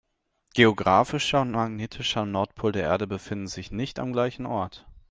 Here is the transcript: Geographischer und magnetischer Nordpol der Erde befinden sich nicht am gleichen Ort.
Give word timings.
Geographischer 0.55 1.41
und 1.41 1.51
magnetischer 1.51 2.25
Nordpol 2.25 2.71
der 2.71 2.81
Erde 2.81 3.05
befinden 3.05 3.45
sich 3.45 3.69
nicht 3.69 3.99
am 3.99 4.13
gleichen 4.13 4.47
Ort. 4.47 4.87